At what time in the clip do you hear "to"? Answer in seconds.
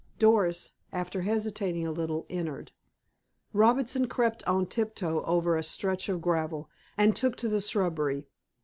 7.35-7.47